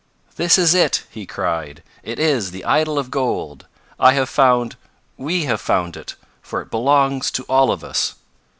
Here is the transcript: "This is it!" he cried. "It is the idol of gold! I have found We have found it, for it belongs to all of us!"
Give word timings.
"This 0.35 0.57
is 0.57 0.73
it!" 0.73 1.03
he 1.11 1.27
cried. 1.27 1.83
"It 2.01 2.17
is 2.17 2.49
the 2.49 2.65
idol 2.65 2.97
of 2.97 3.11
gold! 3.11 3.67
I 3.99 4.13
have 4.13 4.29
found 4.29 4.75
We 5.15 5.43
have 5.45 5.61
found 5.61 5.95
it, 5.95 6.15
for 6.41 6.59
it 6.59 6.71
belongs 6.71 7.29
to 7.29 7.43
all 7.43 7.69
of 7.69 7.83
us!" 7.83 8.15